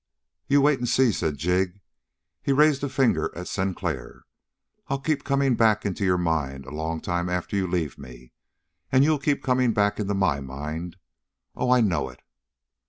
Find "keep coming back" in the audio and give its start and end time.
4.99-5.85, 9.19-9.99